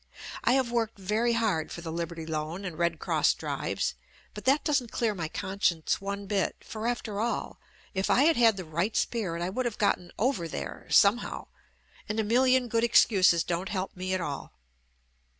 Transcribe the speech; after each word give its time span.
I 0.43 0.53
have 0.53 0.71
worked 0.71 0.97
very 0.97 1.33
hard 1.33 1.71
for 1.71 1.81
the 1.81 1.91
Liberty 1.91 2.25
Loan 2.25 2.65
and 2.65 2.75
Red 2.75 2.97
Cross 2.97 3.35
Drives, 3.35 3.93
but 4.33 4.45
that 4.45 4.63
doesn't 4.63 4.91
clear 4.91 5.13
my 5.13 5.27
conscience 5.27 6.01
one 6.01 6.25
bit, 6.25 6.55
for 6.63 6.87
after 6.87 7.19
all 7.19 7.59
if 7.93 8.09
I 8.09 8.23
had 8.23 8.35
had 8.35 8.57
the 8.57 8.65
right 8.65 8.95
spirit 8.97 9.43
I 9.43 9.51
would 9.51 9.65
have 9.67 9.77
gotten 9.77 10.11
"over 10.17 10.47
there" 10.47 10.87
some 10.89 11.19
how 11.19 11.49
and 12.09 12.19
a 12.19 12.23
million 12.23 12.67
good 12.67 12.83
excuses 12.83 13.43
don't 13.43 13.69
help 13.69 13.95
me 13.95 14.15
at 14.15 14.21
all. 14.21 14.53